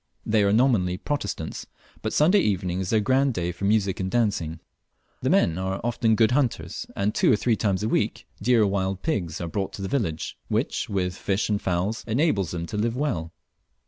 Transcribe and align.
They 0.25 0.41
are 0.41 0.51
nominally 0.51 0.97
Protestants, 0.97 1.67
but 2.01 2.11
Sunday 2.11 2.39
evening 2.39 2.79
is 2.79 2.89
their 2.89 3.01
grand 3.01 3.35
day 3.35 3.51
for 3.51 3.65
music 3.65 3.99
and 3.99 4.09
dancing. 4.09 4.59
The 5.21 5.29
men 5.29 5.59
are 5.59 5.79
often 5.83 6.15
good 6.15 6.31
hunters; 6.31 6.87
and 6.95 7.13
two 7.13 7.31
or 7.31 7.35
three 7.35 7.55
times 7.55 7.83
a 7.83 7.87
week, 7.87 8.25
deer 8.41 8.63
or 8.63 8.67
wild 8.67 9.03
pigs 9.03 9.39
are 9.39 9.47
brought 9.47 9.73
to 9.73 9.83
the 9.83 9.87
village, 9.87 10.39
which, 10.47 10.89
with 10.89 11.15
fish 11.15 11.49
and 11.49 11.61
fowls, 11.61 12.03
enables 12.07 12.49
them 12.49 12.65
to 12.65 12.77
live 12.77 12.97
well. 12.97 13.31